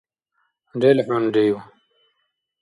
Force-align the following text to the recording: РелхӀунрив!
РелхӀунрив! 0.81 1.55